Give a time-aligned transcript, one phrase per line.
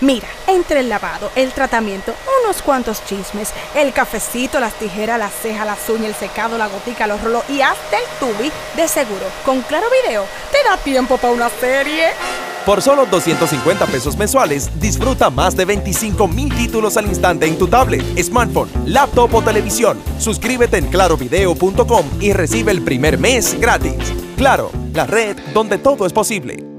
[0.00, 2.14] Mira, entre el lavado, el tratamiento,
[2.44, 7.08] unos cuantos chismes, el cafecito, las tijeras, las cejas, las uñas, el secado, la gotica,
[7.08, 11.32] los rolos y hasta el tubi, de seguro, con Claro Video, te da tiempo para
[11.32, 12.10] una serie.
[12.64, 17.66] Por solo 250 pesos mensuales, disfruta más de 25 mil títulos al instante en tu
[17.66, 19.98] tablet, smartphone, laptop o televisión.
[20.18, 23.94] Suscríbete en clarovideo.com y recibe el primer mes gratis.
[24.36, 26.77] Claro, la red donde todo es posible.